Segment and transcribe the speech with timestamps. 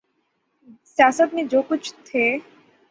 [0.85, 2.37] سیاست میں جو کچھ تھے۔